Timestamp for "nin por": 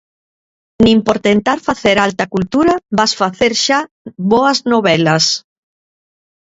0.85-1.17